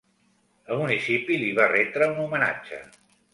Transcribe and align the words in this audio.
El 0.75 0.79
municipi 0.79 1.37
li 1.41 1.51
va 1.61 1.67
retre 1.75 2.09
un 2.15 2.19
homenatge. 2.25 2.81